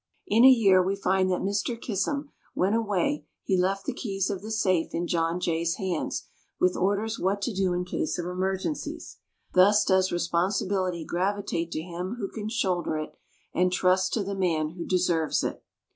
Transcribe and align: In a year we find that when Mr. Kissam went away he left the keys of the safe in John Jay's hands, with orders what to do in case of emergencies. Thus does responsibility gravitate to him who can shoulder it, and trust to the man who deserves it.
In 0.25 0.43
a 0.43 0.47
year 0.49 0.81
we 0.81 0.95
find 0.95 1.29
that 1.29 1.41
when 1.41 1.47
Mr. 1.51 1.79
Kissam 1.79 2.31
went 2.55 2.73
away 2.75 3.27
he 3.43 3.55
left 3.55 3.85
the 3.85 3.93
keys 3.93 4.31
of 4.31 4.41
the 4.41 4.49
safe 4.49 4.95
in 4.95 5.05
John 5.05 5.39
Jay's 5.39 5.75
hands, 5.75 6.23
with 6.59 6.75
orders 6.75 7.19
what 7.19 7.39
to 7.43 7.53
do 7.53 7.73
in 7.73 7.85
case 7.85 8.17
of 8.17 8.25
emergencies. 8.25 9.17
Thus 9.53 9.85
does 9.85 10.11
responsibility 10.11 11.05
gravitate 11.05 11.69
to 11.73 11.83
him 11.83 12.15
who 12.17 12.29
can 12.29 12.49
shoulder 12.49 12.97
it, 12.97 13.15
and 13.53 13.71
trust 13.71 14.11
to 14.13 14.23
the 14.23 14.33
man 14.33 14.69
who 14.69 14.87
deserves 14.87 15.43
it. 15.43 15.63